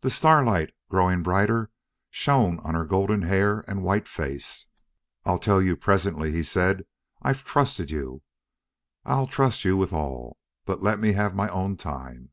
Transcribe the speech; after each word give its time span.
The 0.00 0.10
starlight, 0.10 0.72
growing 0.88 1.22
brighter, 1.22 1.70
shone 2.10 2.58
on 2.64 2.74
her 2.74 2.84
golden 2.84 3.22
hair 3.22 3.64
and 3.68 3.84
white 3.84 4.08
face. 4.08 4.66
"I'll 5.24 5.38
tell 5.38 5.62
you 5.62 5.76
presently," 5.76 6.32
he 6.32 6.42
said. 6.42 6.86
"I've 7.22 7.44
trusted 7.44 7.88
you. 7.88 8.22
I'll 9.04 9.28
trust 9.28 9.64
you 9.64 9.76
with 9.76 9.92
all.... 9.92 10.38
But 10.64 10.82
let 10.82 10.98
me 10.98 11.12
have 11.12 11.36
my 11.36 11.48
own 11.50 11.76
time. 11.76 12.32